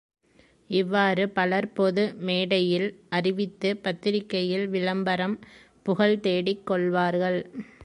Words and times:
இவ்வாறு 0.69 1.29
பலர் 1.29 1.67
பொது, 1.73 2.03
மேடையில் 2.19 2.87
அறிவித்து 3.09 3.71
பத்திரிகையில் 3.77 4.67
விளம்பரம், 4.67 5.37
புகழ் 5.83 6.19
தேடிக் 6.19 6.67
கொள்வார்கள். 6.67 7.41